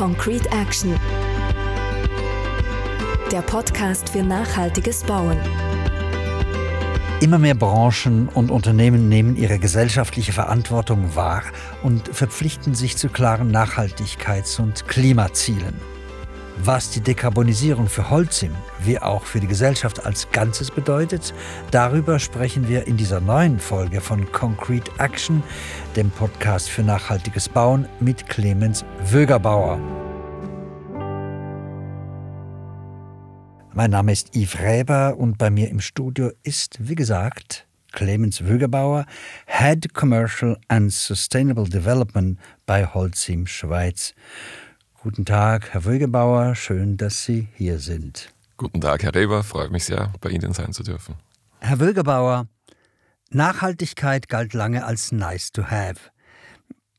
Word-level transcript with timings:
Concrete 0.00 0.48
Action. 0.50 0.98
Der 3.30 3.42
Podcast 3.42 4.08
für 4.08 4.22
nachhaltiges 4.22 5.02
Bauen. 5.04 5.36
Immer 7.20 7.36
mehr 7.36 7.54
Branchen 7.54 8.30
und 8.30 8.50
Unternehmen 8.50 9.10
nehmen 9.10 9.36
ihre 9.36 9.58
gesellschaftliche 9.58 10.32
Verantwortung 10.32 11.14
wahr 11.16 11.42
und 11.82 12.08
verpflichten 12.16 12.74
sich 12.74 12.96
zu 12.96 13.10
klaren 13.10 13.54
Nachhaltigkeits- 13.54 14.58
und 14.58 14.88
Klimazielen. 14.88 15.74
Was 16.62 16.90
die 16.90 17.00
Dekarbonisierung 17.00 17.88
für 17.88 18.10
Holzim 18.10 18.54
wie 18.80 18.98
auch 18.98 19.24
für 19.24 19.40
die 19.40 19.46
Gesellschaft 19.46 20.04
als 20.04 20.30
Ganzes 20.30 20.70
bedeutet, 20.70 21.32
darüber 21.70 22.18
sprechen 22.18 22.68
wir 22.68 22.86
in 22.86 22.98
dieser 22.98 23.18
neuen 23.18 23.58
Folge 23.58 24.02
von 24.02 24.30
Concrete 24.30 24.90
Action, 24.98 25.42
dem 25.96 26.10
Podcast 26.10 26.68
für 26.68 26.82
nachhaltiges 26.82 27.48
Bauen 27.48 27.88
mit 27.98 28.28
Clemens 28.28 28.84
Wögerbauer. 29.06 29.78
Mein 33.72 33.92
Name 33.92 34.12
ist 34.12 34.36
Yves 34.36 34.60
Räber 34.60 35.16
und 35.16 35.38
bei 35.38 35.48
mir 35.48 35.70
im 35.70 35.80
Studio 35.80 36.30
ist, 36.42 36.76
wie 36.78 36.94
gesagt, 36.94 37.66
Clemens 37.92 38.44
Wögerbauer, 38.44 39.06
Head 39.46 39.94
Commercial 39.94 40.58
and 40.68 40.92
Sustainable 40.92 41.70
Development 41.70 42.38
bei 42.66 42.84
Holcim 42.84 43.46
Schweiz. 43.46 44.14
Guten 45.02 45.24
Tag, 45.24 45.70
Herr 45.70 45.86
Wögebauer, 45.86 46.54
schön, 46.54 46.98
dass 46.98 47.24
Sie 47.24 47.48
hier 47.54 47.78
sind. 47.78 48.34
Guten 48.58 48.82
Tag, 48.82 49.02
Herr 49.02 49.14
Reber, 49.14 49.42
freut 49.42 49.70
mich 49.70 49.86
sehr, 49.86 50.12
bei 50.20 50.28
Ihnen 50.28 50.52
sein 50.52 50.74
zu 50.74 50.82
dürfen. 50.82 51.14
Herr 51.58 51.80
Wögebauer, 51.80 52.48
Nachhaltigkeit 53.30 54.28
galt 54.28 54.52
lange 54.52 54.84
als 54.84 55.10
nice 55.10 55.52
to 55.52 55.70
have. 55.70 56.10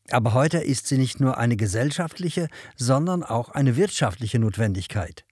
Aber 0.10 0.34
heute 0.34 0.58
ist 0.58 0.88
sie 0.88 0.98
nicht 0.98 1.20
nur 1.20 1.38
eine 1.38 1.56
gesellschaftliche, 1.58 2.48
sondern 2.76 3.22
auch 3.22 3.50
eine 3.50 3.76
wirtschaftliche 3.76 4.40
Notwendigkeit. 4.40 5.24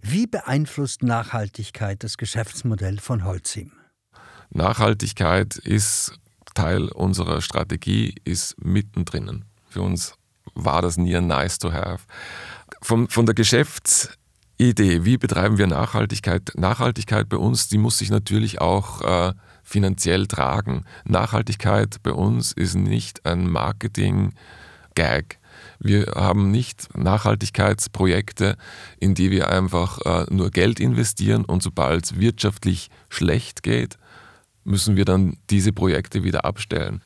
Wie 0.00 0.28
beeinflusst 0.28 1.02
Nachhaltigkeit 1.02 2.04
das 2.04 2.16
Geschäftsmodell 2.16 3.00
von 3.00 3.24
Holcim? 3.24 3.72
Nachhaltigkeit 4.50 5.56
ist 5.56 6.16
Teil 6.54 6.90
unserer 6.90 7.42
Strategie, 7.42 8.14
ist 8.22 8.54
mittendrin. 8.64 9.46
Für 9.68 9.82
uns 9.82 10.14
war 10.54 10.82
das 10.82 10.96
nie 10.96 11.16
ein 11.16 11.26
Nice 11.26 11.58
to 11.58 11.72
Have. 11.72 12.04
Von, 12.82 13.08
von 13.08 13.26
der 13.26 13.34
Geschäftsidee, 13.34 15.04
wie 15.04 15.16
betreiben 15.16 15.58
wir 15.58 15.66
Nachhaltigkeit? 15.66 16.52
Nachhaltigkeit 16.54 17.28
bei 17.28 17.36
uns, 17.36 17.68
die 17.68 17.78
muss 17.78 17.98
sich 17.98 18.10
natürlich 18.10 18.60
auch 18.60 19.00
äh, 19.00 19.32
finanziell 19.62 20.26
tragen. 20.26 20.84
Nachhaltigkeit 21.04 22.02
bei 22.02 22.12
uns 22.12 22.52
ist 22.52 22.74
nicht 22.74 23.24
ein 23.26 23.48
Marketing-Gag. 23.48 25.38
Wir 25.78 26.12
haben 26.14 26.50
nicht 26.50 26.96
Nachhaltigkeitsprojekte, 26.96 28.56
in 29.00 29.14
die 29.14 29.30
wir 29.30 29.48
einfach 29.48 29.98
äh, 30.04 30.26
nur 30.30 30.50
Geld 30.50 30.80
investieren 30.80 31.44
und 31.44 31.62
sobald 31.62 32.04
es 32.04 32.20
wirtschaftlich 32.20 32.90
schlecht 33.08 33.62
geht, 33.62 33.96
müssen 34.64 34.96
wir 34.96 35.04
dann 35.04 35.36
diese 35.50 35.72
Projekte 35.72 36.24
wieder 36.24 36.44
abstellen. 36.44 37.02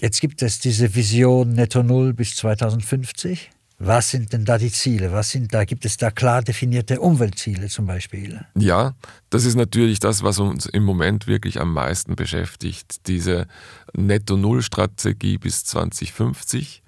Jetzt 0.00 0.20
gibt 0.20 0.42
es 0.42 0.58
diese 0.58 0.94
Vision 0.94 1.54
Netto 1.54 1.82
Null 1.82 2.12
bis 2.12 2.36
2050. 2.36 3.50
Was 3.78 4.10
sind 4.10 4.32
denn 4.32 4.44
da 4.44 4.56
die 4.56 4.70
Ziele? 4.70 5.12
Was 5.12 5.30
sind 5.30 5.52
da? 5.52 5.64
Gibt 5.64 5.84
es 5.84 5.98
da 5.98 6.10
klar 6.10 6.42
definierte 6.42 7.00
Umweltziele 7.00 7.68
zum 7.68 7.86
Beispiel? 7.86 8.44
Ja, 8.54 8.94
das 9.28 9.44
ist 9.44 9.54
natürlich 9.54 9.98
das, 9.98 10.22
was 10.22 10.38
uns 10.38 10.66
im 10.66 10.82
Moment 10.82 11.26
wirklich 11.26 11.60
am 11.60 11.74
meisten 11.74 12.16
beschäftigt. 12.16 13.06
Diese 13.06 13.46
Netto-Null-Strategie 13.94 15.36
bis 15.36 15.64
2050. 15.64 16.82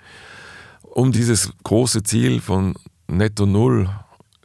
Um 0.83 1.13
dieses 1.13 1.53
große 1.63 2.03
Ziel 2.03 2.41
von 2.41 2.75
Netto 3.07 3.45
Null 3.45 3.91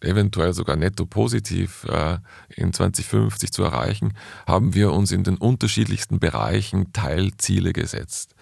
eventuell 0.04 0.54
sogar 0.54 0.76
netto 0.76 1.06
positiv 1.06 1.86
äh, 1.86 2.18
in 2.50 2.74
2050 2.74 3.52
zu 3.52 3.64
erreichen, 3.64 4.14
haben 4.48 4.74
wir 4.74 4.92
uns 4.92 5.12
in 5.12 5.24
den 5.24 5.38
unterschiedlichsten 5.38 6.20
Bereichen 6.20 6.94
Teilziele 6.94 7.74
gesetzt. 7.74 8.36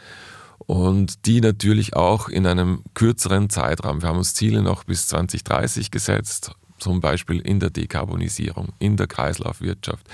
Und 0.59 1.25
die 1.25 1.41
natürlich 1.41 1.95
auch 1.95 2.29
in 2.29 2.45
einem 2.45 2.83
kürzeren 2.93 3.49
Zeitraum. 3.49 4.01
Wir 4.01 4.09
haben 4.09 4.17
uns 4.17 4.35
Ziele 4.35 4.61
noch 4.61 4.83
bis 4.83 5.07
2030 5.07 5.91
gesetzt, 5.91 6.51
zum 6.77 6.99
Beispiel 6.99 7.39
in 7.39 7.59
der 7.59 7.69
Dekarbonisierung, 7.69 8.69
in 8.79 8.97
der 8.97 9.07
Kreislaufwirtschaft, 9.07 10.05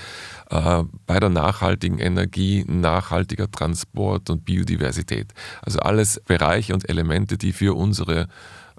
äh, 0.50 0.84
bei 1.06 1.18
der 1.18 1.30
nachhaltigen 1.30 1.98
Energie, 1.98 2.64
nachhaltiger 2.66 3.50
Transport 3.50 4.30
und 4.30 4.44
Biodiversität. 4.44 5.32
Also 5.62 5.80
alles 5.80 6.20
Bereiche 6.26 6.74
und 6.74 6.88
Elemente, 6.88 7.38
die 7.38 7.52
für 7.52 7.74
unsere 7.74 8.28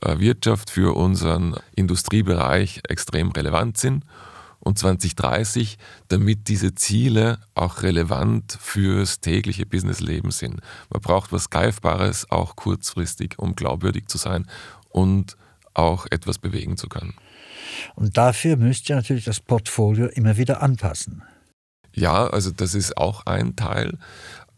Wirtschaft, 0.02 0.70
für 0.70 0.96
unseren 0.96 1.56
Industriebereich 1.76 2.82
extrem 2.88 3.32
relevant 3.32 3.78
sind. 3.78 4.06
Und 4.62 4.78
2030, 4.78 5.78
damit 6.10 6.50
diese 6.50 6.76
Ziele 6.76 7.40
auch 7.56 7.82
relevant 7.82 8.58
fürs 8.60 9.22
tägliche 9.22 9.66
Businessleben 9.66 10.32
sind. 10.32 10.60
Man 10.90 11.02
braucht 11.02 11.32
was 11.32 11.50
Greifbares, 11.50 12.30
auch 12.30 12.58
kurzfristig, 12.58 13.40
um 13.40 13.56
glaubwürdig 13.56 14.08
zu 14.08 14.18
sein 14.18 14.48
und 14.90 15.38
auch 15.74 16.08
etwas 16.12 16.40
bewegen 16.40 16.76
zu 16.76 16.90
können. 16.90 17.14
Und 17.96 18.18
dafür 18.18 18.58
müsst 18.58 18.90
ihr 18.90 18.98
natürlich 18.98 19.24
das 19.24 19.40
Portfolio 19.40 20.08
immer 20.08 20.36
wieder 20.36 20.62
anpassen. 20.62 21.24
Ja, 21.94 22.28
also 22.28 22.52
das 22.52 22.76
ist 22.76 22.98
auch 22.98 23.26
ein 23.26 23.56
Teil. 23.56 23.98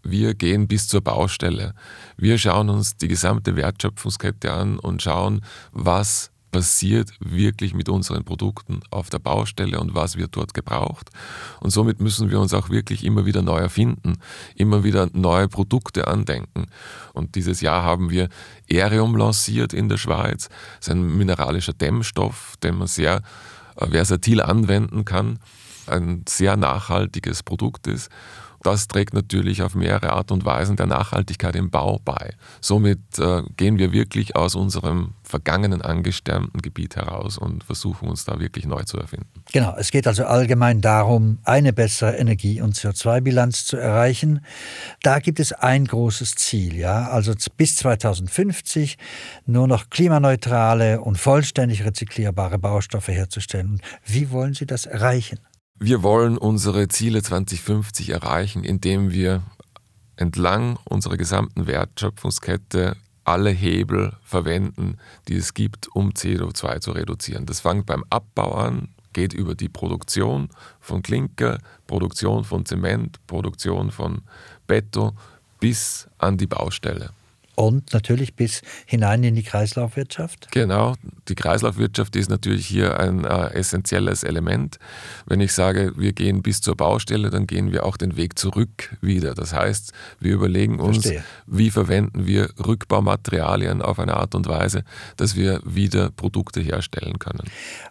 Wir 0.04 0.34
gehen 0.34 0.68
bis 0.68 0.88
zur 0.88 1.02
Baustelle. 1.02 1.74
Wir 2.18 2.38
schauen 2.38 2.70
uns 2.70 2.98
die 2.98 3.08
gesamte 3.08 3.56
Wertschöpfungskette 3.56 4.52
an 4.52 4.80
und 4.80 5.02
schauen, 5.02 5.42
was 5.72 6.32
passiert 6.52 7.14
wirklich 7.20 7.74
mit 7.74 7.90
unseren 7.90 8.24
Produkten 8.24 8.82
auf 8.92 9.10
der 9.10 9.20
Baustelle 9.20 9.80
und 9.80 9.96
was 9.96 10.18
wird 10.18 10.36
dort 10.36 10.54
gebraucht. 10.54 11.10
Und 11.62 11.72
somit 11.72 12.02
müssen 12.02 12.30
wir 12.30 12.40
uns 12.40 12.54
auch 12.54 12.70
wirklich 12.70 13.04
immer 13.04 13.26
wieder 13.26 13.42
neu 13.42 13.60
erfinden, 13.60 14.18
immer 14.56 14.84
wieder 14.84 15.10
neue 15.14 15.48
Produkte 15.48 16.08
andenken. 16.08 16.68
Und 17.14 17.36
dieses 17.36 17.62
Jahr 17.62 17.84
haben 17.84 18.10
wir 18.10 18.28
Aerium 18.70 19.16
lanciert 19.16 19.74
in 19.74 19.90
der 19.90 19.98
Schweiz. 19.98 20.50
Das 20.80 20.88
ist 20.88 20.92
ein 20.92 21.18
mineralischer 21.18 21.74
Dämmstoff, 21.74 22.56
den 22.62 22.78
man 22.78 22.88
sehr 22.88 23.22
äh, 23.78 23.88
versatil 23.88 24.42
anwenden 24.42 25.06
kann. 25.06 25.40
Ein 25.88 26.26
sehr 26.28 26.58
nachhaltiges 26.58 27.44
Produkt 27.44 27.88
ist 27.88 28.10
das 28.64 28.88
trägt 28.88 29.14
natürlich 29.14 29.64
auf 29.64 29.76
mehrere 29.76 30.14
Art 30.14 30.32
und 30.32 30.46
Weisen 30.46 30.76
der 30.76 30.86
Nachhaltigkeit 30.86 31.56
im 31.56 31.70
Bau 31.70 32.00
bei. 32.04 32.36
Somit 32.62 33.00
äh, 33.18 33.44
gehen 33.58 33.78
wir 33.78 33.92
wirklich 33.92 34.36
aus 34.36 34.56
unserem 34.56 35.14
vergangenen 35.24 35.82
angestammten 35.82 36.62
Gebiet 36.62 36.96
heraus 36.96 37.38
und 37.38 37.64
versuchen 37.64 38.10
uns 38.10 38.26
da 38.26 38.40
wirklich 38.40 38.66
neu 38.66 38.84
zu 38.84 38.98
erfinden. 38.98 39.28
Genau, 39.52 39.76
es 39.78 39.92
geht 39.92 40.06
also 40.06 40.26
allgemein 40.26 40.82
darum, 40.82 41.40
eine 41.44 41.74
bessere 41.74 42.18
Energie- 42.18 42.62
und 42.62 42.76
CO2-Bilanz 42.76 43.66
zu 43.66 43.78
erreichen. 43.78 44.46
Da 45.02 45.20
gibt 45.20 45.40
es 45.40 45.54
ein 45.54 45.86
großes 45.86 46.36
Ziel, 46.36 46.76
ja, 46.76 47.08
also 47.10 47.34
bis 47.58 47.78
2050 47.78 48.98
nur 49.46 49.68
noch 49.68 49.90
klimaneutrale 49.90 51.02
und 51.02 51.18
vollständig 51.18 51.86
rezyklierbare 51.86 52.60
Baustoffe 52.60 53.08
herzustellen. 53.08 53.82
Wie 54.06 54.32
wollen 54.32 54.54
Sie 54.54 54.66
das 54.66 54.86
erreichen? 54.86 55.40
Wir 55.84 56.04
wollen 56.04 56.38
unsere 56.38 56.90
Ziele 56.90 57.24
2050 57.24 58.10
erreichen, 58.10 58.64
indem 58.64 59.10
wir 59.12 59.42
entlang 60.16 60.78
unserer 60.84 61.18
gesamten 61.18 61.66
Wertschöpfungskette 61.66 62.96
alle 63.24 63.50
Hebel 63.50 64.14
verwenden, 64.22 65.00
die 65.28 65.38
es 65.38 65.56
gibt, 65.56 65.88
um 65.96 66.12
CO2 66.12 66.82
zu 66.82 66.92
reduzieren. 66.92 67.48
Das 67.48 67.62
fängt 67.62 67.88
beim 67.88 68.04
Abbau 68.12 68.54
an, 68.54 68.90
geht 69.14 69.34
über 69.34 69.56
die 69.56 69.70
Produktion 69.70 70.50
von 70.80 71.02
Klinker, 71.02 71.58
Produktion 71.88 72.44
von 72.44 72.64
Zement, 72.64 73.18
Produktion 73.26 73.90
von 73.90 74.22
Beton 74.68 75.18
bis 75.60 76.08
an 76.20 76.38
die 76.38 76.46
Baustelle 76.46 77.10
und 77.56 77.94
natürlich 77.94 78.36
bis 78.36 78.62
hinein 78.86 79.24
in 79.24 79.36
die 79.36 79.44
Kreislaufwirtschaft? 79.44 80.50
Genau, 80.52 80.96
die 81.28 81.36
Kreislaufwirtschaft 81.36 82.16
ist 82.16 82.30
natürlich 82.30 82.66
hier 82.66 83.00
ein 83.00 83.26
äh, 83.26 83.54
essentielles 83.54 84.24
Element. 84.24 84.78
Wenn 85.26 85.42
ich 85.42 85.54
sage, 85.54 85.94
wir 85.96 86.14
gehen 86.14 86.42
bis 86.42 86.62
zur 86.62 86.76
Baustelle, 86.76 87.30
dann 87.30 87.48
gehen 87.48 87.72
wir 87.72 87.86
auch 87.86 87.98
den 87.98 88.18
Weg 88.18 88.38
zurück 88.38 88.96
wieder. 89.02 89.34
Das 89.34 89.54
heißt, 89.54 89.94
wir 90.20 90.34
überlegen 90.34 90.80
uns, 90.80 91.06
Verstehe. 91.06 91.24
wie 91.48 91.70
verwenden 91.70 92.26
wir 92.26 92.50
Rückbaumaterialien 92.66 93.82
auf 93.82 94.00
eine 94.00 94.16
Art 94.16 94.36
und 94.36 94.48
Weise, 94.48 94.84
dass 95.18 95.36
wir 95.36 95.62
wieder 95.64 96.12
Produkte 96.12 96.62
herstellen 96.62 97.20
können. 97.20 97.44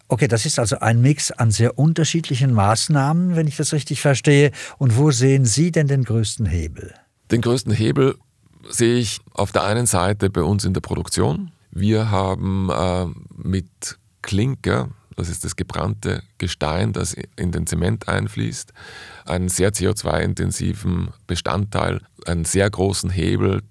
Okay, 0.08 0.28
das 0.28 0.46
ist 0.46 0.58
also 0.58 0.78
ein 0.80 1.00
Mix 1.00 1.30
an 1.30 1.50
sehr 1.50 1.78
unterschiedlichen 1.78 2.52
Maßnahmen, 2.52 3.36
wenn 3.36 3.46
ich 3.46 3.56
das 3.56 3.72
richtig 3.72 4.00
verstehe. 4.00 4.50
Und 4.78 4.96
wo 4.96 5.10
sehen 5.10 5.44
Sie 5.44 5.70
denn 5.70 5.86
den 5.86 6.04
größten 6.04 6.46
Hebel? 6.46 6.94
Den 7.30 7.42
größten 7.42 7.72
Hebel 7.72 8.16
sehe 8.68 8.98
ich 8.98 9.20
auf 9.32 9.52
der 9.52 9.64
einen 9.64 9.86
Seite 9.86 10.30
bei 10.30 10.42
uns 10.42 10.64
in 10.64 10.74
der 10.74 10.80
Produktion. 10.80 11.52
Wir 11.70 12.10
haben 12.10 12.70
äh, 12.70 13.06
mit 13.36 13.98
Klinker, 14.22 14.90
das 15.16 15.28
ist 15.28 15.44
das 15.44 15.56
gebrannte 15.56 16.22
Gestein, 16.38 16.92
das 16.92 17.16
in 17.36 17.52
den 17.52 17.66
Zement 17.66 18.08
einfließt, 18.08 18.72
einen 19.26 19.48
sehr 19.48 19.72
CO2-intensiven 19.72 21.08
Bestandteil, 21.26 22.00
einen 22.26 22.44
sehr 22.44 22.68
großen 22.68 23.10
Hebel, 23.10 23.62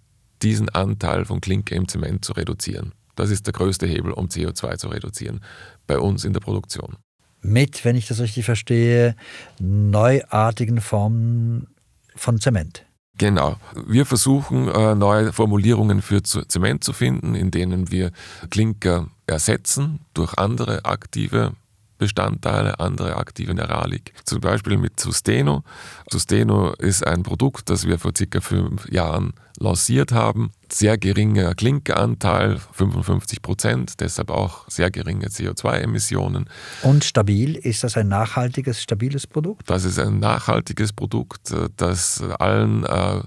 diesen 0.41 0.69
Anteil 0.69 1.25
von 1.25 1.41
Klinker 1.41 1.75
im 1.75 1.87
Zement 1.87 2.23
zu 2.23 2.33
reduzieren. 2.33 2.93
Das 3.15 3.29
ist 3.29 3.45
der 3.47 3.53
größte 3.53 3.85
Hebel, 3.85 4.13
um 4.13 4.27
CO2 4.27 4.77
zu 4.77 4.87
reduzieren 4.87 5.41
bei 5.87 5.99
uns 5.99 6.23
in 6.23 6.33
der 6.33 6.39
Produktion. 6.39 6.95
Mit, 7.41 7.83
wenn 7.83 7.95
ich 7.95 8.07
das 8.07 8.19
richtig 8.19 8.45
verstehe, 8.45 9.15
neuartigen 9.59 10.81
Formen 10.81 11.67
von 12.15 12.39
Zement. 12.39 12.85
Genau. 13.19 13.57
Wir 13.85 14.05
versuchen 14.05 14.69
äh, 14.69 14.95
neue 14.95 15.33
Formulierungen 15.33 16.01
für 16.01 16.23
Zement 16.23 16.85
zu 16.85 16.93
finden, 16.93 17.35
in 17.35 17.51
denen 17.51 17.91
wir 17.91 18.11
Klinker 18.49 19.09
ersetzen 19.27 19.99
durch 20.13 20.37
andere 20.37 20.85
aktive 20.85 21.51
Bestandteile, 21.99 22.79
andere 22.79 23.17
aktive 23.17 23.53
Neralik. 23.53 24.13
Zum 24.23 24.39
Beispiel 24.41 24.77
mit 24.77 24.99
Susteno. 24.99 25.63
Susteno 26.09 26.73
ist 26.73 27.05
ein 27.05 27.21
Produkt, 27.21 27.69
das 27.69 27.85
wir 27.85 27.99
vor 27.99 28.13
circa 28.17 28.41
fünf 28.41 28.89
Jahren 28.89 29.33
lanciert 29.59 30.11
haben. 30.11 30.51
Sehr 30.71 30.97
geringer 30.97 31.53
Klinkeranteil, 31.53 32.57
55 32.71 33.41
Prozent, 33.41 33.99
deshalb 33.99 34.31
auch 34.31 34.67
sehr 34.69 34.89
geringe 34.89 35.27
CO2-Emissionen. 35.27 36.49
Und 36.83 37.03
stabil, 37.03 37.55
ist 37.55 37.83
das 37.83 37.97
ein 37.97 38.07
nachhaltiges, 38.07 38.81
stabiles 38.81 39.27
Produkt? 39.27 39.69
Das 39.69 39.83
ist 39.83 39.99
ein 39.99 40.19
nachhaltiges 40.19 40.93
Produkt, 40.93 41.53
das 41.75 42.23
allen 42.39 42.85
äh, 42.85 43.21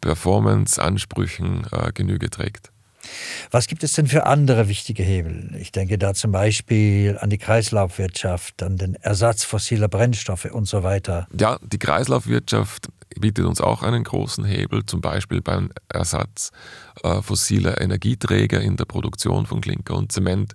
Performance-Ansprüchen 0.00 1.66
äh, 1.72 1.92
Genüge 1.92 2.30
trägt. 2.30 2.70
Was 3.50 3.66
gibt 3.66 3.82
es 3.84 3.92
denn 3.92 4.06
für 4.06 4.26
andere 4.26 4.68
wichtige 4.68 5.02
Hebel? 5.02 5.56
Ich 5.58 5.72
denke 5.72 5.98
da 5.98 6.14
zum 6.14 6.32
Beispiel 6.32 7.18
an 7.18 7.30
die 7.30 7.38
Kreislaufwirtschaft, 7.38 8.62
an 8.62 8.76
den 8.76 8.94
Ersatz 8.94 9.44
fossiler 9.44 9.88
Brennstoffe 9.88 10.46
und 10.46 10.66
so 10.66 10.82
weiter. 10.82 11.26
Ja, 11.38 11.58
die 11.62 11.78
Kreislaufwirtschaft 11.78 12.88
bietet 13.18 13.44
uns 13.44 13.60
auch 13.60 13.82
einen 13.82 14.04
großen 14.04 14.44
Hebel, 14.44 14.84
zum 14.86 15.00
Beispiel 15.00 15.40
beim 15.40 15.70
Ersatz 15.88 16.50
äh, 17.02 17.22
fossiler 17.22 17.80
Energieträger 17.80 18.60
in 18.60 18.76
der 18.76 18.84
Produktion 18.84 19.46
von 19.46 19.60
Klinker 19.60 19.96
und 19.96 20.12
Zement. 20.12 20.54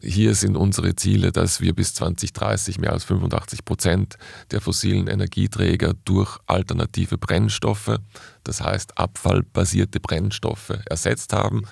Hier 0.00 0.34
sind 0.34 0.56
unsere 0.56 0.96
Ziele, 0.96 1.32
dass 1.32 1.60
wir 1.60 1.74
bis 1.74 1.94
2030 1.94 2.78
mehr 2.78 2.92
als 2.92 3.04
85 3.04 3.64
Prozent 3.64 4.16
der 4.50 4.60
fossilen 4.60 5.06
Energieträger 5.06 5.94
durch 6.04 6.38
alternative 6.46 7.18
Brennstoffe, 7.18 7.98
das 8.44 8.60
heißt 8.60 8.98
abfallbasierte 8.98 10.00
Brennstoffe, 10.00 10.72
ersetzt 10.86 11.32
haben. 11.32 11.62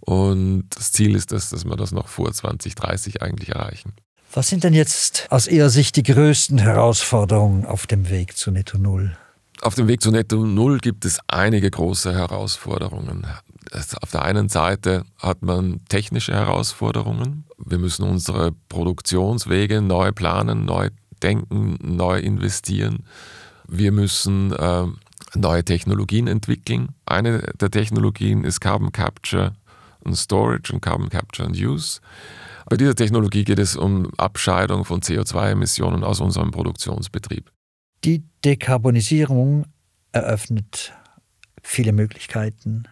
Und 0.00 0.64
das 0.70 0.92
Ziel 0.92 1.14
ist 1.14 1.32
es, 1.32 1.50
dass 1.50 1.64
wir 1.64 1.76
das 1.76 1.92
noch 1.92 2.08
vor 2.08 2.32
2030 2.32 3.22
eigentlich 3.22 3.50
erreichen. 3.50 3.92
Was 4.32 4.48
sind 4.48 4.62
denn 4.64 4.74
jetzt 4.74 5.26
aus 5.30 5.48
Ihrer 5.48 5.70
Sicht 5.70 5.96
die 5.96 6.04
größten 6.04 6.58
Herausforderungen 6.58 7.66
auf 7.66 7.86
dem 7.86 8.08
Weg 8.10 8.36
zu 8.36 8.50
Netto 8.52 8.78
Null? 8.78 9.16
Auf 9.62 9.74
dem 9.74 9.88
Weg 9.88 10.00
zu 10.00 10.10
Netto 10.10 10.46
Null 10.46 10.78
gibt 10.78 11.04
es 11.04 11.18
einige 11.28 11.70
große 11.70 12.14
Herausforderungen. 12.14 13.26
Auf 14.00 14.10
der 14.10 14.22
einen 14.22 14.48
Seite 14.48 15.04
hat 15.18 15.42
man 15.42 15.80
technische 15.90 16.32
Herausforderungen. 16.32 17.44
Wir 17.58 17.78
müssen 17.78 18.04
unsere 18.04 18.52
Produktionswege 18.70 19.82
neu 19.82 20.12
planen, 20.12 20.64
neu 20.64 20.88
denken, 21.22 21.76
neu 21.82 22.18
investieren. 22.18 23.04
Wir 23.68 23.92
müssen 23.92 24.52
äh, 24.52 24.86
neue 25.34 25.64
Technologien 25.64 26.26
entwickeln. 26.26 26.94
Eine 27.04 27.40
der 27.60 27.70
Technologien 27.70 28.44
ist 28.44 28.60
Carbon 28.60 28.92
Capture 28.92 29.52
und 30.02 30.16
Storage 30.16 30.72
und 30.72 30.80
Carbon 30.80 31.10
Capture 31.10 31.46
and 31.46 31.56
Use. 31.58 32.00
Bei 32.64 32.78
dieser 32.78 32.94
Technologie 32.94 33.44
geht 33.44 33.58
es 33.58 33.76
um 33.76 34.10
Abscheidung 34.16 34.86
von 34.86 35.02
CO2-Emissionen 35.02 36.02
aus 36.02 36.20
unserem 36.20 36.50
Produktionsbetrieb. 36.50 37.50
Die 38.04 38.24
Dekarbonisierung 38.46 39.66
eröffnet 40.12 40.94
viele 41.62 41.92
Möglichkeiten, 41.92 42.84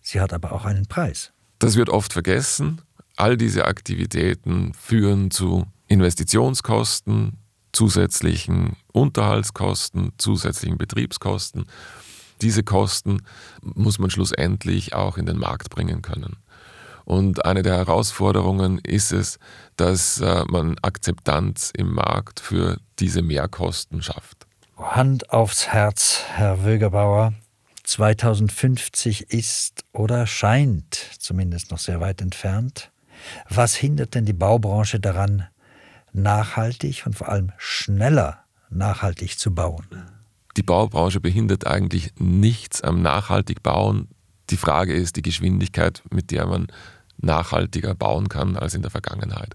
sie 0.00 0.20
hat 0.20 0.32
aber 0.32 0.52
auch 0.52 0.64
einen 0.64 0.86
Preis. 0.86 1.32
Das 1.58 1.76
wird 1.76 1.90
oft 1.90 2.14
vergessen. 2.14 2.80
All 3.16 3.36
diese 3.36 3.66
Aktivitäten 3.66 4.72
führen 4.72 5.30
zu 5.30 5.66
Investitionskosten, 5.88 7.36
zusätzlichen 7.72 8.76
Unterhaltskosten, 8.92 10.12
zusätzlichen 10.16 10.78
Betriebskosten. 10.78 11.66
Diese 12.40 12.62
Kosten 12.62 13.20
muss 13.60 13.98
man 13.98 14.10
schlussendlich 14.10 14.94
auch 14.94 15.18
in 15.18 15.26
den 15.26 15.36
Markt 15.36 15.68
bringen 15.68 16.00
können. 16.00 16.36
Und 17.04 17.44
eine 17.44 17.62
der 17.62 17.76
Herausforderungen 17.76 18.78
ist 18.78 19.12
es, 19.12 19.38
dass 19.76 20.22
äh, 20.22 20.44
man 20.48 20.78
Akzeptanz 20.80 21.70
im 21.76 21.92
Markt 21.92 22.40
für 22.40 22.78
diese 22.98 23.20
Mehrkosten 23.20 24.02
schafft. 24.02 24.46
Hand 24.76 25.30
aufs 25.30 25.68
Herz, 25.68 26.24
Herr 26.34 26.64
Wögerbauer. 26.64 27.32
2050 27.84 29.30
ist 29.30 29.84
oder 29.92 30.26
scheint 30.26 30.94
zumindest 31.18 31.70
noch 31.70 31.78
sehr 31.78 32.00
weit 32.00 32.20
entfernt. 32.20 32.90
Was 33.48 33.74
hindert 33.74 34.14
denn 34.14 34.24
die 34.24 34.32
Baubranche 34.32 34.98
daran, 34.98 35.46
nachhaltig 36.12 37.04
und 37.06 37.14
vor 37.14 37.28
allem 37.28 37.52
schneller 37.58 38.44
nachhaltig 38.70 39.38
zu 39.38 39.54
bauen? 39.54 39.86
Die 40.56 40.62
Baubranche 40.62 41.20
behindert 41.20 41.66
eigentlich 41.66 42.12
nichts 42.18 42.80
am 42.82 43.02
nachhaltig 43.02 43.62
bauen. 43.62 44.08
Die 44.50 44.56
Frage 44.56 44.94
ist 44.94 45.16
die 45.16 45.22
Geschwindigkeit, 45.22 46.02
mit 46.10 46.30
der 46.30 46.46
man 46.46 46.68
nachhaltiger 47.18 47.94
bauen 47.94 48.28
kann 48.28 48.56
als 48.56 48.74
in 48.74 48.82
der 48.82 48.90
Vergangenheit. 48.90 49.54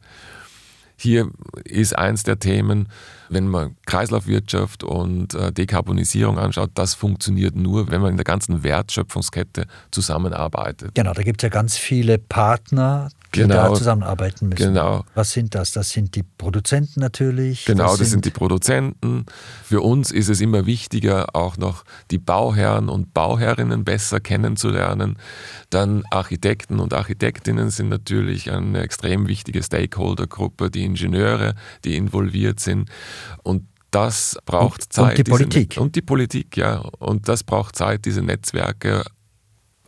Hier 0.95 1.29
ist 1.63 1.97
eins 1.97 2.23
der 2.23 2.39
Themen, 2.39 2.89
wenn 3.29 3.47
man 3.47 3.75
Kreislaufwirtschaft 3.85 4.83
und 4.83 5.33
äh, 5.33 5.51
Dekarbonisierung 5.51 6.37
anschaut, 6.37 6.71
das 6.73 6.93
funktioniert 6.93 7.55
nur, 7.55 7.89
wenn 7.91 8.01
man 8.01 8.11
in 8.11 8.17
der 8.17 8.23
ganzen 8.23 8.63
Wertschöpfungskette 8.63 9.67
zusammenarbeitet. 9.91 10.95
Genau, 10.95 11.13
da 11.13 11.21
gibt 11.21 11.41
es 11.41 11.43
ja 11.43 11.49
ganz 11.49 11.77
viele 11.77 12.17
Partner, 12.17 13.09
die 13.35 13.41
genau, 13.41 13.55
da 13.55 13.73
zusammenarbeiten 13.73 14.49
müssen. 14.49 14.73
Genau. 14.73 15.03
Was 15.13 15.31
sind 15.31 15.53
das? 15.53 15.71
Das 15.71 15.91
sind 15.91 16.15
die 16.15 16.23
Produzenten 16.23 16.99
natürlich. 16.99 17.65
Genau, 17.65 17.83
das, 17.83 17.91
das 17.91 17.97
sind, 17.99 18.09
sind 18.09 18.25
die 18.25 18.31
Produzenten. 18.31 19.25
Für 19.63 19.81
uns 19.81 20.11
ist 20.11 20.29
es 20.29 20.41
immer 20.41 20.65
wichtiger, 20.65 21.35
auch 21.35 21.57
noch 21.57 21.83
die 22.09 22.17
Bauherren 22.17 22.89
und 22.89 23.13
Bauherrinnen 23.13 23.83
besser 23.83 24.19
kennenzulernen. 24.19 25.17
Dann 25.69 26.03
Architekten 26.09 26.79
und 26.79 26.93
Architektinnen 26.93 27.69
sind 27.69 27.89
natürlich 27.89 28.51
eine 28.51 28.81
extrem 28.81 29.27
wichtige 29.27 29.61
Stakeholdergruppe, 29.61 30.71
die 30.71 30.83
Ingenieure, 30.83 31.53
die 31.85 31.95
involviert 31.95 32.59
sind. 32.59 32.89
Und 33.43 33.67
das 33.91 34.37
braucht 34.45 34.83
und, 34.83 34.93
Zeit. 34.93 35.09
Und 35.09 35.17
die 35.17 35.31
Politik. 35.31 35.77
und 35.77 35.95
die 35.95 36.01
Politik, 36.01 36.57
ja. 36.57 36.77
Und 36.99 37.27
das 37.27 37.43
braucht 37.43 37.75
Zeit, 37.75 38.05
diese 38.05 38.21
Netzwerke 38.21 39.03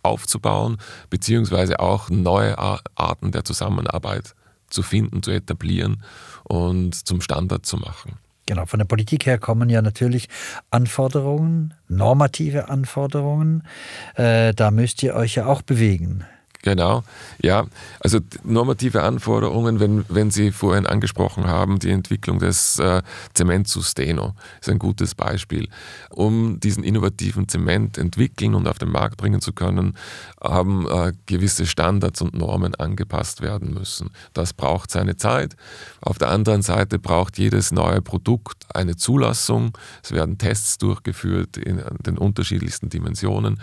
aufzubauen, 0.03 0.77
beziehungsweise 1.09 1.79
auch 1.79 2.09
neue 2.09 2.57
Arten 2.57 3.31
der 3.31 3.43
Zusammenarbeit 3.43 4.33
zu 4.69 4.83
finden, 4.83 5.21
zu 5.21 5.31
etablieren 5.31 6.03
und 6.43 6.95
zum 6.95 7.21
Standard 7.21 7.65
zu 7.65 7.77
machen. 7.77 8.17
Genau, 8.47 8.65
von 8.65 8.79
der 8.79 8.85
Politik 8.85 9.27
her 9.27 9.37
kommen 9.37 9.69
ja 9.69 9.81
natürlich 9.81 10.27
Anforderungen, 10.71 11.73
normative 11.87 12.69
Anforderungen. 12.69 13.63
Äh, 14.15 14.53
da 14.53 14.71
müsst 14.71 15.03
ihr 15.03 15.15
euch 15.15 15.35
ja 15.35 15.45
auch 15.45 15.61
bewegen. 15.61 16.25
Genau, 16.63 17.03
ja. 17.41 17.65
Also 17.99 18.19
normative 18.43 19.01
Anforderungen, 19.01 19.79
wenn, 19.79 20.05
wenn 20.09 20.29
Sie 20.29 20.51
vorhin 20.51 20.85
angesprochen 20.85 21.47
haben, 21.47 21.79
die 21.79 21.89
Entwicklung 21.89 22.37
des 22.37 22.77
äh, 22.77 23.01
Zement 23.33 23.67
Susteno 23.67 24.35
ist 24.59 24.69
ein 24.69 24.77
gutes 24.77 25.15
Beispiel. 25.15 25.67
Um 26.11 26.59
diesen 26.59 26.83
innovativen 26.83 27.47
Zement 27.47 27.97
entwickeln 27.97 28.53
und 28.53 28.67
auf 28.67 28.77
den 28.77 28.89
Markt 28.89 29.17
bringen 29.17 29.41
zu 29.41 29.53
können, 29.53 29.97
haben 30.39 30.87
äh, 30.87 31.13
gewisse 31.25 31.65
Standards 31.65 32.21
und 32.21 32.35
Normen 32.35 32.75
angepasst 32.75 33.41
werden 33.41 33.73
müssen. 33.73 34.11
Das 34.33 34.53
braucht 34.53 34.91
seine 34.91 35.17
Zeit. 35.17 35.55
Auf 35.99 36.19
der 36.19 36.29
anderen 36.29 36.61
Seite 36.61 36.99
braucht 36.99 37.39
jedes 37.39 37.71
neue 37.71 38.01
Produkt 38.01 38.67
eine 38.75 38.95
Zulassung. 38.95 39.75
Es 40.03 40.11
werden 40.11 40.37
Tests 40.37 40.77
durchgeführt 40.77 41.57
in 41.57 41.81
den 42.05 42.19
unterschiedlichsten 42.19 42.89
Dimensionen. 42.89 43.59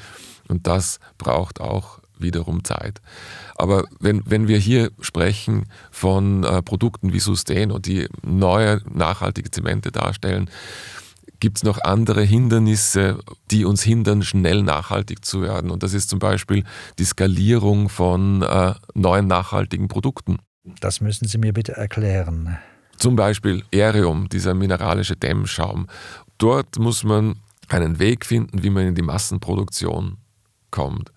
Und 0.49 0.67
das 0.67 0.99
braucht 1.19 1.61
auch 1.61 2.01
wiederum 2.21 2.65
Zeit. 2.65 3.01
Aber 3.57 3.85
wenn, 4.01 4.23
wenn 4.27 4.49
wir 4.49 4.59
hier 4.59 4.91
sprechen 5.01 5.67
von 5.91 6.45
äh, 6.45 6.63
Produkten 6.63 7.13
wie 7.13 7.21
Susteno, 7.21 7.79
die 7.79 8.09
neue 8.23 8.81
nachhaltige 8.93 9.51
Zemente 9.51 9.91
darstellen, 9.91 10.51
gibt 11.41 11.59
es 11.59 11.63
noch 11.63 11.81
andere 11.83 12.23
Hindernisse, 12.23 13.19
die 13.51 13.65
uns 13.65 13.83
hindern, 13.83 14.23
schnell 14.23 14.63
nachhaltig 14.63 15.25
zu 15.25 15.43
werden. 15.43 15.71
Und 15.71 15.83
das 15.83 15.95
ist 15.95 16.11
zum 16.11 16.19
Beispiel 16.19 16.65
die 16.99 17.05
Skalierung 17.05 17.89
von 17.89 18.43
äh, 18.43 18.75
neuen 18.95 19.27
nachhaltigen 19.27 19.89
Produkten. 19.89 20.39
Das 20.81 21.01
müssen 21.01 21.27
Sie 21.27 21.39
mir 21.39 21.53
bitte 21.53 21.73
erklären. 21.73 22.59
Zum 22.97 23.15
Beispiel 23.15 23.63
Aerium, 23.73 24.29
dieser 24.29 24.55
mineralische 24.55 25.17
Dämmschaum. 25.17 25.87
Dort 26.39 26.79
muss 26.79 27.05
man 27.05 27.37
einen 27.69 27.99
Weg 27.99 28.27
finden, 28.27 28.63
wie 28.63 28.71
man 28.71 28.89
in 28.89 28.95
die 28.95 29.03
Massenproduktion 29.03 30.17
kommt. 30.71 31.13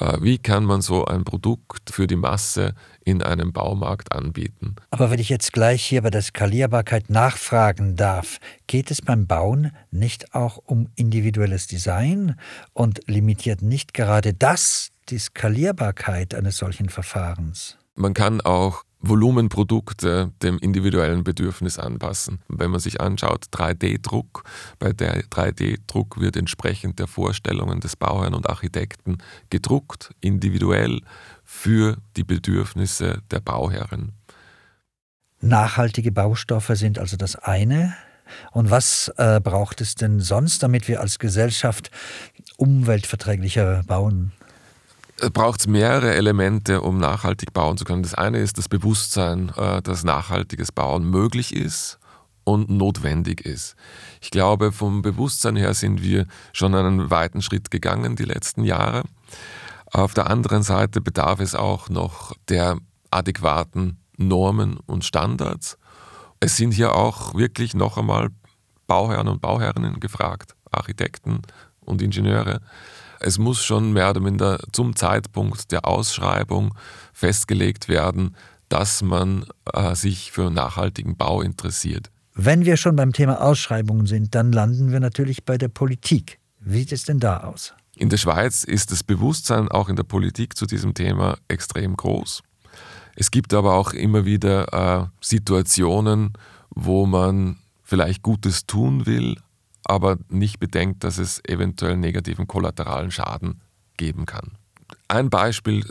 Äh, 0.00 0.18
wie 0.20 0.38
kann 0.38 0.64
man 0.64 0.82
so 0.82 1.04
ein 1.04 1.24
Produkt 1.24 1.90
für 1.90 2.06
die 2.06 2.16
Masse 2.16 2.74
in 3.04 3.22
einem 3.22 3.52
Baumarkt 3.52 4.12
anbieten? 4.12 4.76
Aber 4.90 5.10
wenn 5.10 5.18
ich 5.18 5.28
jetzt 5.28 5.52
gleich 5.52 5.84
hier 5.84 6.02
bei 6.02 6.10
der 6.10 6.22
Skalierbarkeit 6.22 7.10
nachfragen 7.10 7.96
darf, 7.96 8.38
geht 8.66 8.90
es 8.90 9.02
beim 9.02 9.26
Bauen 9.26 9.72
nicht 9.90 10.34
auch 10.34 10.58
um 10.64 10.88
individuelles 10.96 11.66
Design 11.66 12.36
und 12.72 13.00
limitiert 13.06 13.62
nicht 13.62 13.94
gerade 13.94 14.34
das 14.34 14.90
die 15.08 15.18
Skalierbarkeit 15.18 16.34
eines 16.34 16.56
solchen 16.56 16.88
Verfahrens? 16.88 17.78
Man 17.94 18.12
kann 18.12 18.40
auch 18.40 18.82
Volumenprodukte 19.08 20.32
dem 20.42 20.58
individuellen 20.58 21.24
Bedürfnis 21.24 21.78
anpassen. 21.78 22.40
Wenn 22.48 22.70
man 22.70 22.80
sich 22.80 23.00
anschaut, 23.00 23.46
3D-Druck, 23.52 24.44
bei 24.78 24.92
der 24.92 25.24
3D-Druck 25.24 26.20
wird 26.20 26.36
entsprechend 26.36 26.98
der 26.98 27.06
Vorstellungen 27.06 27.80
des 27.80 27.96
Bauherrn 27.96 28.34
und 28.34 28.48
Architekten 28.48 29.18
gedruckt, 29.50 30.10
individuell 30.20 31.00
für 31.44 31.98
die 32.16 32.24
Bedürfnisse 32.24 33.22
der 33.30 33.40
Bauherren. 33.40 34.12
Nachhaltige 35.40 36.12
Baustoffe 36.12 36.72
sind 36.74 36.98
also 36.98 37.16
das 37.16 37.36
eine. 37.36 37.94
Und 38.52 38.70
was 38.70 39.12
äh, 39.16 39.40
braucht 39.40 39.80
es 39.80 39.94
denn 39.94 40.20
sonst, 40.20 40.62
damit 40.62 40.88
wir 40.88 41.00
als 41.00 41.18
Gesellschaft 41.18 41.90
umweltverträglicher 42.56 43.82
bauen? 43.86 44.32
Braucht 45.32 45.60
es 45.60 45.66
mehrere 45.66 46.14
Elemente, 46.14 46.82
um 46.82 46.98
nachhaltig 46.98 47.52
bauen 47.52 47.76
zu 47.76 47.84
können. 47.84 48.02
Das 48.02 48.14
eine 48.14 48.38
ist 48.38 48.58
das 48.58 48.68
Bewusstsein, 48.68 49.50
äh, 49.56 49.82
dass 49.82 50.04
nachhaltiges 50.04 50.72
Bauen 50.72 51.08
möglich 51.08 51.54
ist 51.54 51.98
und 52.44 52.70
notwendig 52.70 53.40
ist. 53.40 53.74
Ich 54.20 54.30
glaube, 54.30 54.72
vom 54.72 55.02
Bewusstsein 55.02 55.56
her 55.56 55.74
sind 55.74 56.02
wir 56.02 56.26
schon 56.52 56.74
einen 56.74 57.10
weiten 57.10 57.42
Schritt 57.42 57.70
gegangen 57.70 58.16
die 58.16 58.24
letzten 58.24 58.62
Jahre. 58.62 59.02
Auf 59.92 60.14
der 60.14 60.28
anderen 60.30 60.62
Seite 60.62 61.00
bedarf 61.00 61.40
es 61.40 61.54
auch 61.54 61.88
noch 61.88 62.34
der 62.48 62.78
adäquaten 63.10 63.98
Normen 64.16 64.78
und 64.86 65.04
Standards. 65.04 65.78
Es 66.38 66.56
sind 66.56 66.72
hier 66.72 66.94
auch 66.94 67.34
wirklich 67.34 67.74
noch 67.74 67.96
einmal 67.96 68.28
Bauherren 68.86 69.28
und 69.28 69.40
Bauherrinnen 69.40 69.98
gefragt, 70.00 70.54
Architekten 70.70 71.42
und 71.80 72.02
Ingenieure, 72.02 72.60
es 73.20 73.38
muss 73.38 73.64
schon 73.64 73.92
mehr 73.92 74.10
oder 74.10 74.20
minder 74.20 74.58
zum 74.72 74.96
Zeitpunkt 74.96 75.72
der 75.72 75.86
Ausschreibung 75.86 76.74
festgelegt 77.12 77.88
werden, 77.88 78.36
dass 78.68 79.02
man 79.02 79.46
äh, 79.72 79.94
sich 79.94 80.32
für 80.32 80.50
nachhaltigen 80.50 81.16
Bau 81.16 81.40
interessiert. 81.40 82.10
Wenn 82.34 82.64
wir 82.64 82.76
schon 82.76 82.96
beim 82.96 83.12
Thema 83.12 83.40
Ausschreibungen 83.40 84.06
sind, 84.06 84.34
dann 84.34 84.52
landen 84.52 84.92
wir 84.92 85.00
natürlich 85.00 85.44
bei 85.44 85.56
der 85.56 85.68
Politik. 85.68 86.38
Wie 86.60 86.80
sieht 86.80 86.92
es 86.92 87.04
denn 87.04 87.18
da 87.18 87.38
aus? 87.38 87.72
In 87.96 88.10
der 88.10 88.18
Schweiz 88.18 88.62
ist 88.64 88.90
das 88.92 89.02
Bewusstsein 89.02 89.68
auch 89.68 89.88
in 89.88 89.96
der 89.96 90.02
Politik 90.02 90.56
zu 90.56 90.66
diesem 90.66 90.92
Thema 90.92 91.38
extrem 91.48 91.96
groß. 91.96 92.42
Es 93.14 93.30
gibt 93.30 93.54
aber 93.54 93.74
auch 93.74 93.94
immer 93.94 94.26
wieder 94.26 94.72
äh, 94.72 95.06
Situationen, 95.22 96.34
wo 96.68 97.06
man 97.06 97.56
vielleicht 97.82 98.22
Gutes 98.22 98.66
tun 98.66 99.06
will, 99.06 99.36
aber 99.88 100.18
nicht 100.28 100.58
bedenkt, 100.58 101.04
dass 101.04 101.18
es 101.18 101.42
eventuell 101.44 101.96
negativen 101.96 102.46
kollateralen 102.46 103.10
Schaden 103.10 103.60
geben 103.96 104.26
kann. 104.26 104.52
Ein 105.08 105.30
Beispiel, 105.30 105.84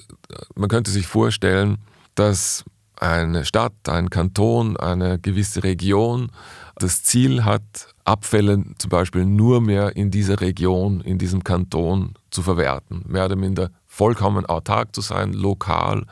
man 0.55 0.69
könnte 0.69 0.91
sich 0.91 1.07
vorstellen, 1.07 1.77
dass 2.15 2.63
eine 2.97 3.45
Stadt, 3.45 3.89
ein 3.89 4.09
Kanton, 4.09 4.77
eine 4.77 5.19
gewisse 5.19 5.63
Region 5.63 6.31
das 6.77 7.03
Ziel 7.03 7.43
hat, 7.43 7.93
Abfälle 8.03 8.63
zum 8.77 8.89
Beispiel 8.89 9.25
nur 9.25 9.61
mehr 9.61 9.95
in 9.95 10.11
dieser 10.11 10.41
Region, 10.41 11.01
in 11.01 11.17
diesem 11.17 11.43
Kanton 11.43 12.13
zu 12.29 12.41
verwerten, 12.41 13.03
mehr 13.07 13.25
oder 13.25 13.35
minder 13.35 13.71
vollkommen 13.87 14.45
autark 14.45 14.93
zu 14.93 15.01
sein, 15.01 15.33
lokal 15.33 16.05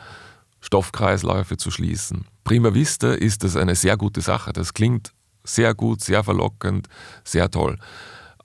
Stoffkreisläufe 0.61 1.57
zu 1.57 1.71
schließen. 1.71 2.25
Prima 2.43 2.73
vista 2.73 3.11
ist 3.13 3.43
das 3.43 3.55
eine 3.55 3.75
sehr 3.75 3.97
gute 3.97 4.21
Sache. 4.21 4.53
Das 4.53 4.73
klingt 4.73 5.11
sehr 5.43 5.73
gut, 5.73 6.01
sehr 6.01 6.23
verlockend, 6.23 6.87
sehr 7.23 7.49
toll. 7.51 7.77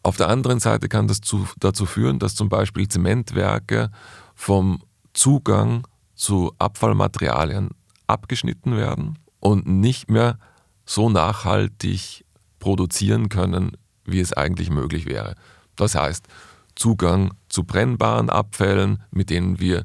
Auf 0.03 0.17
der 0.17 0.29
anderen 0.29 0.61
Seite 0.61 0.89
kann 0.89 1.09
das 1.09 1.21
zu, 1.21 1.47
dazu 1.59 1.87
führen, 1.87 2.19
dass 2.19 2.35
zum 2.35 2.49
Beispiel 2.49 2.89
Zementwerke 2.89 3.91
vom 4.35 4.83
Zugang 5.13 5.87
zu 6.15 6.53
Abfallmaterialien 6.59 7.71
abgeschnitten 8.07 8.77
werden 8.77 9.19
und 9.41 9.67
nicht 9.67 10.11
mehr 10.11 10.39
so 10.85 11.11
nachhaltig 11.11 12.25
produzieren 12.59 13.29
können, 13.29 13.73
wie 14.05 14.21
es 14.21 14.33
eigentlich 14.33 14.71
möglich 14.71 15.07
wäre. 15.07 15.35
Das 15.77 15.95
heißt, 15.95 16.27
Zugang 16.75 17.35
zu 17.49 17.65
brennbaren 17.65 18.31
Abfällen, 18.31 19.03
mit 19.11 19.31
denen 19.31 19.59
wir 19.59 19.85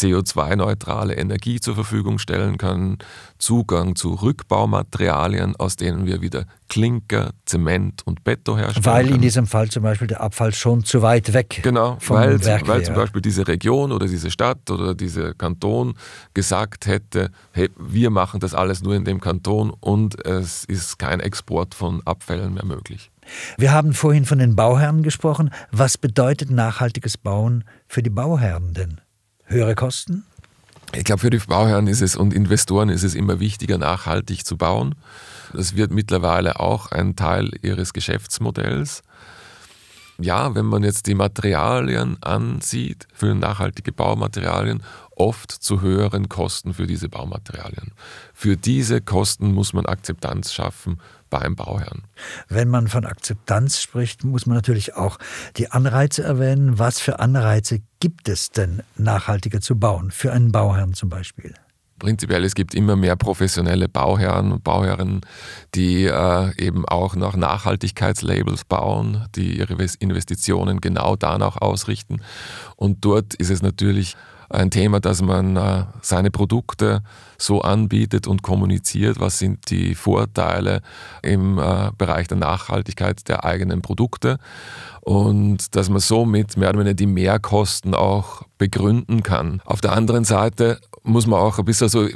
CO2-neutrale 0.00 1.14
Energie 1.14 1.60
zur 1.60 1.74
Verfügung 1.74 2.18
stellen 2.18 2.56
können, 2.58 2.98
Zugang 3.38 3.96
zu 3.96 4.14
Rückbaumaterialien, 4.14 5.56
aus 5.56 5.76
denen 5.76 6.06
wir 6.06 6.20
wieder 6.20 6.44
Klinker, 6.68 7.32
Zement 7.46 8.06
und 8.06 8.22
Beton 8.24 8.58
herstellen 8.58 8.84
Weil 8.86 9.04
können. 9.04 9.16
in 9.16 9.22
diesem 9.22 9.46
Fall 9.46 9.68
zum 9.68 9.82
Beispiel 9.82 10.06
der 10.06 10.20
Abfall 10.20 10.54
schon 10.54 10.84
zu 10.84 11.02
weit 11.02 11.32
weg 11.32 11.60
Genau, 11.62 11.96
vom 12.00 12.16
weil, 12.16 12.44
Werk 12.44 12.66
weil 12.68 12.76
wäre. 12.78 12.82
zum 12.84 12.94
Beispiel 12.94 13.22
diese 13.22 13.46
Region 13.48 13.92
oder 13.92 14.06
diese 14.06 14.30
Stadt 14.30 14.70
oder 14.70 14.94
dieser 14.94 15.34
Kanton 15.34 15.94
gesagt 16.34 16.86
hätte, 16.86 17.30
hey, 17.52 17.70
wir 17.78 18.10
machen 18.10 18.40
das 18.40 18.54
alles 18.54 18.82
nur 18.82 18.94
in 18.94 19.04
dem 19.04 19.20
Kanton 19.20 19.70
und 19.80 20.24
es 20.24 20.64
ist 20.64 20.98
kein 20.98 21.20
Export 21.20 21.74
von 21.74 22.02
Abfällen 22.04 22.54
mehr 22.54 22.64
möglich. 22.64 23.10
Wir 23.58 23.72
haben 23.72 23.92
vorhin 23.92 24.24
von 24.24 24.38
den 24.38 24.56
Bauherren 24.56 25.02
gesprochen. 25.02 25.50
Was 25.70 25.98
bedeutet 25.98 26.50
nachhaltiges 26.50 27.16
Bauen 27.16 27.64
für 27.86 28.02
die 28.02 28.10
Bauherren 28.10 28.74
denn? 28.74 29.00
Höhere 29.50 29.74
Kosten? 29.74 30.22
Ich 30.94 31.02
glaube, 31.02 31.22
für 31.22 31.30
die 31.30 31.38
Bauherren 31.38 31.88
ist 31.88 32.02
es 32.02 32.14
und 32.14 32.32
Investoren 32.32 32.88
ist 32.88 33.02
es 33.02 33.16
immer 33.16 33.40
wichtiger, 33.40 33.78
nachhaltig 33.78 34.46
zu 34.46 34.56
bauen. 34.56 34.94
Das 35.52 35.74
wird 35.74 35.90
mittlerweile 35.90 36.60
auch 36.60 36.92
ein 36.92 37.16
Teil 37.16 37.50
ihres 37.60 37.92
Geschäftsmodells. 37.92 39.02
Ja, 40.20 40.54
wenn 40.54 40.66
man 40.66 40.84
jetzt 40.84 41.08
die 41.08 41.16
Materialien 41.16 42.16
ansieht, 42.22 43.08
für 43.12 43.34
nachhaltige 43.34 43.90
Baumaterialien, 43.90 44.84
oft 45.16 45.50
zu 45.50 45.80
höheren 45.80 46.28
Kosten 46.28 46.72
für 46.72 46.86
diese 46.86 47.08
Baumaterialien. 47.08 47.90
Für 48.32 48.56
diese 48.56 49.00
Kosten 49.00 49.52
muss 49.52 49.72
man 49.72 49.84
Akzeptanz 49.84 50.52
schaffen 50.52 51.00
beim 51.30 51.56
Bauherrn. 51.56 52.02
Wenn 52.48 52.68
man 52.68 52.88
von 52.88 53.06
Akzeptanz 53.06 53.80
spricht, 53.80 54.24
muss 54.24 54.46
man 54.46 54.56
natürlich 54.56 54.94
auch 54.94 55.18
die 55.56 55.70
Anreize 55.70 56.22
erwähnen. 56.22 56.78
Was 56.78 57.00
für 57.00 57.20
Anreize 57.20 57.80
gibt 58.00 58.28
es 58.28 58.50
denn, 58.50 58.82
nachhaltiger 58.96 59.60
zu 59.60 59.78
bauen, 59.78 60.10
für 60.10 60.32
einen 60.32 60.52
Bauherrn 60.52 60.94
zum 60.94 61.08
Beispiel? 61.08 61.54
Prinzipiell, 62.00 62.44
es 62.44 62.54
gibt 62.54 62.74
immer 62.74 62.96
mehr 62.96 63.14
professionelle 63.14 63.86
Bauherren 63.86 64.52
und 64.52 64.64
Bauherren, 64.64 65.20
die 65.74 66.06
äh, 66.06 66.56
eben 66.56 66.86
auch 66.86 67.14
nach 67.14 67.36
Nachhaltigkeitslabels 67.36 68.64
bauen, 68.64 69.26
die 69.34 69.58
ihre 69.58 69.76
Investitionen 69.98 70.80
genau 70.80 71.14
danach 71.16 71.58
ausrichten. 71.58 72.22
Und 72.76 73.04
dort 73.04 73.34
ist 73.34 73.50
es 73.50 73.60
natürlich 73.60 74.16
ein 74.50 74.70
Thema, 74.70 75.00
dass 75.00 75.22
man 75.22 75.56
äh, 75.56 75.84
seine 76.02 76.30
Produkte 76.30 77.02
so 77.38 77.62
anbietet 77.62 78.26
und 78.26 78.42
kommuniziert, 78.42 79.20
was 79.20 79.38
sind 79.38 79.70
die 79.70 79.94
Vorteile 79.94 80.82
im 81.22 81.58
äh, 81.58 81.90
Bereich 81.96 82.28
der 82.28 82.36
Nachhaltigkeit 82.36 83.28
der 83.28 83.44
eigenen 83.44 83.80
Produkte 83.80 84.38
und 85.00 85.74
dass 85.76 85.88
man 85.88 86.00
somit 86.00 86.56
mehr 86.56 86.70
oder 86.70 86.80
weniger 86.80 86.94
die 86.94 87.06
Mehrkosten 87.06 87.94
auch 87.94 88.42
begründen 88.58 89.22
kann. 89.22 89.62
Auf 89.64 89.80
der 89.80 89.92
anderen 89.92 90.24
Seite 90.24 90.80
muss 91.02 91.26
man 91.26 91.40
auch 91.40 91.58
ein 91.58 91.64
bisschen 91.64 91.88
so, 91.88 92.06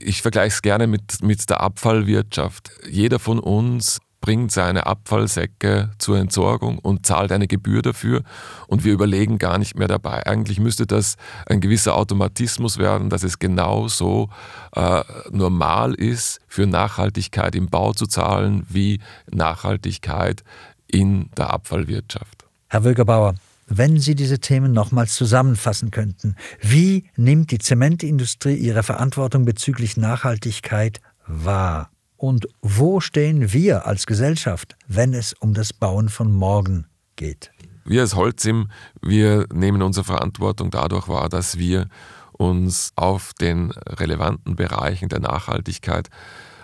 ich 0.00 0.22
vergleiche 0.22 0.54
es 0.54 0.62
gerne 0.62 0.86
mit, 0.86 1.22
mit 1.22 1.48
der 1.48 1.60
Abfallwirtschaft. 1.60 2.70
Jeder 2.90 3.18
von 3.18 3.38
uns 3.38 4.00
bringt 4.24 4.52
seine 4.52 4.86
Abfallsäcke 4.86 5.90
zur 5.98 6.16
Entsorgung 6.16 6.78
und 6.78 7.04
zahlt 7.04 7.30
eine 7.30 7.46
Gebühr 7.46 7.82
dafür 7.82 8.22
und 8.68 8.82
wir 8.82 8.94
überlegen 8.94 9.36
gar 9.36 9.58
nicht 9.58 9.76
mehr 9.76 9.86
dabei. 9.86 10.24
Eigentlich 10.24 10.58
müsste 10.58 10.86
das 10.86 11.16
ein 11.44 11.60
gewisser 11.60 11.94
Automatismus 11.94 12.78
werden, 12.78 13.10
dass 13.10 13.22
es 13.22 13.38
genauso 13.38 14.30
äh, 14.74 15.02
normal 15.30 15.92
ist, 15.92 16.40
für 16.48 16.66
Nachhaltigkeit 16.66 17.54
im 17.54 17.68
Bau 17.68 17.92
zu 17.92 18.06
zahlen, 18.06 18.64
wie 18.70 18.98
Nachhaltigkeit 19.30 20.42
in 20.86 21.28
der 21.36 21.50
Abfallwirtschaft. 21.50 22.46
Herr 22.68 22.82
Wögerbauer, 22.82 23.34
wenn 23.66 24.00
Sie 24.00 24.14
diese 24.14 24.38
Themen 24.38 24.72
nochmals 24.72 25.16
zusammenfassen 25.16 25.90
könnten, 25.90 26.34
wie 26.62 27.04
nimmt 27.14 27.50
die 27.50 27.58
Zementindustrie 27.58 28.54
ihre 28.54 28.82
Verantwortung 28.82 29.44
bezüglich 29.44 29.98
Nachhaltigkeit 29.98 31.02
wahr? 31.26 31.90
Und 32.16 32.46
wo 32.62 33.00
stehen 33.00 33.52
wir 33.52 33.86
als 33.86 34.06
Gesellschaft, 34.06 34.76
wenn 34.86 35.14
es 35.14 35.32
um 35.34 35.54
das 35.54 35.72
Bauen 35.72 36.08
von 36.08 36.32
morgen 36.32 36.86
geht? 37.16 37.50
Wir 37.84 38.00
als 38.00 38.14
Holzim, 38.14 38.70
wir 39.02 39.46
nehmen 39.52 39.82
unsere 39.82 40.04
Verantwortung 40.04 40.70
dadurch 40.70 41.08
wahr, 41.08 41.28
dass 41.28 41.58
wir 41.58 41.88
uns 42.32 42.92
auf 42.96 43.32
den 43.34 43.70
relevanten 43.72 44.56
Bereichen 44.56 45.08
der 45.08 45.20
Nachhaltigkeit 45.20 46.08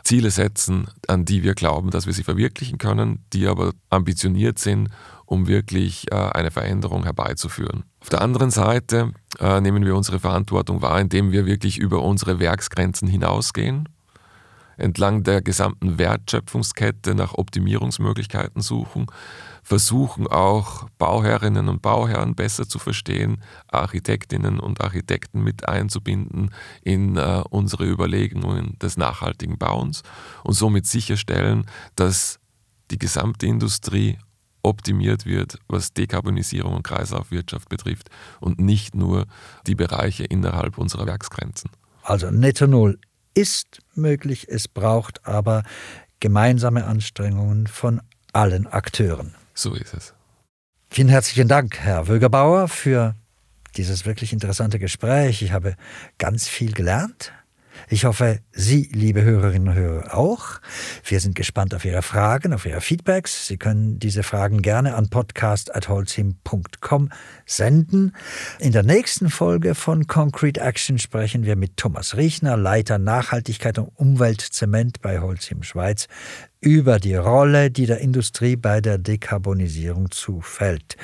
Ziele 0.02 0.30
setzen, 0.30 0.86
an 1.08 1.26
die 1.26 1.42
wir 1.42 1.54
glauben, 1.54 1.90
dass 1.90 2.06
wir 2.06 2.14
sie 2.14 2.24
verwirklichen 2.24 2.78
können, 2.78 3.24
die 3.32 3.46
aber 3.46 3.72
ambitioniert 3.90 4.58
sind 4.58 4.88
um 5.30 5.46
wirklich 5.46 6.10
äh, 6.10 6.16
eine 6.16 6.50
Veränderung 6.50 7.04
herbeizuführen. 7.04 7.84
Auf 8.00 8.08
der 8.08 8.20
anderen 8.20 8.50
Seite 8.50 9.12
äh, 9.38 9.60
nehmen 9.60 9.84
wir 9.84 9.94
unsere 9.94 10.18
Verantwortung 10.18 10.82
wahr, 10.82 11.00
indem 11.00 11.30
wir 11.30 11.46
wirklich 11.46 11.78
über 11.78 12.02
unsere 12.02 12.40
Werksgrenzen 12.40 13.06
hinausgehen, 13.06 13.88
entlang 14.80 15.22
der 15.22 15.42
gesamten 15.42 15.98
Wertschöpfungskette 15.98 17.14
nach 17.14 17.34
Optimierungsmöglichkeiten 17.34 18.62
suchen, 18.62 19.06
versuchen 19.62 20.26
auch 20.26 20.88
Bauherrinnen 20.98 21.68
und 21.68 21.82
Bauherren 21.82 22.34
besser 22.34 22.68
zu 22.68 22.78
verstehen, 22.78 23.42
Architektinnen 23.68 24.58
und 24.58 24.80
Architekten 24.80 25.42
mit 25.42 25.68
einzubinden 25.68 26.50
in 26.82 27.16
äh, 27.16 27.42
unsere 27.50 27.86
Überlegungen 27.86 28.78
des 28.80 28.96
nachhaltigen 28.96 29.58
Bauens 29.58 30.02
und 30.44 30.54
somit 30.54 30.86
sicherstellen, 30.86 31.66
dass 31.94 32.38
die 32.90 32.98
gesamte 32.98 33.46
Industrie 33.46 34.18
optimiert 34.62 35.26
wird, 35.26 35.58
was 35.68 35.92
Dekarbonisierung 35.94 36.74
und 36.74 36.82
Kreislaufwirtschaft 36.82 37.68
betrifft 37.68 38.10
und 38.40 38.60
nicht 38.60 38.94
nur 38.94 39.26
die 39.66 39.74
Bereiche 39.74 40.24
innerhalb 40.24 40.78
unserer 40.78 41.06
Werksgrenzen. 41.06 41.70
Also 42.02 42.30
Netto 42.30 42.66
Null 42.66 42.98
ist 43.34 43.78
möglich, 43.94 44.48
es 44.48 44.68
braucht 44.68 45.26
aber 45.26 45.62
gemeinsame 46.20 46.84
Anstrengungen 46.84 47.66
von 47.66 48.00
allen 48.32 48.66
Akteuren. 48.66 49.34
So 49.54 49.74
ist 49.74 49.94
es. 49.94 50.14
Vielen 50.90 51.08
herzlichen 51.08 51.48
Dank, 51.48 51.78
Herr 51.78 52.08
Wögerbauer, 52.08 52.68
für 52.68 53.14
dieses 53.76 54.06
wirklich 54.06 54.32
interessante 54.32 54.78
Gespräch. 54.78 55.42
Ich 55.42 55.52
habe 55.52 55.76
ganz 56.18 56.48
viel 56.48 56.72
gelernt. 56.72 57.32
Ich 57.88 58.04
hoffe, 58.04 58.40
Sie, 58.52 58.88
liebe 58.92 59.22
Hörerinnen 59.22 59.68
und 59.68 59.74
Hörer, 59.74 60.16
auch. 60.16 60.60
Wir 61.04 61.20
sind 61.20 61.34
gespannt 61.34 61.74
auf 61.74 61.84
Ihre 61.84 62.02
Fragen, 62.02 62.52
auf 62.52 62.66
Ihre 62.66 62.80
Feedbacks. 62.80 63.46
Sie 63.46 63.56
können 63.56 63.98
diese 63.98 64.22
Fragen 64.22 64.62
gerne 64.62 64.94
an 64.94 65.08
podcast.holzim.com 65.08 67.10
senden. 67.46 68.14
In 68.58 68.72
der 68.72 68.82
nächsten 68.82 69.30
Folge 69.30 69.74
von 69.74 70.06
Concrete 70.06 70.60
Action 70.60 70.98
sprechen 70.98 71.44
wir 71.44 71.56
mit 71.56 71.76
Thomas 71.76 72.16
Riechner, 72.16 72.56
Leiter 72.56 72.98
Nachhaltigkeit 72.98 73.78
und 73.78 73.90
Umweltzement 73.96 75.00
bei 75.00 75.20
Holzim 75.20 75.62
Schweiz, 75.62 76.08
über 76.60 76.98
die 76.98 77.14
Rolle, 77.14 77.70
die 77.70 77.86
der 77.86 78.00
Industrie 78.00 78.56
bei 78.56 78.80
der 78.80 78.98
Dekarbonisierung 78.98 80.10
zufällt. 80.10 80.96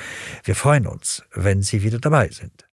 Wir 0.43 0.55
freuen 0.55 0.87
uns, 0.87 1.23
wenn 1.33 1.61
Sie 1.61 1.83
wieder 1.83 1.99
dabei 1.99 2.29
sind. 2.29 2.66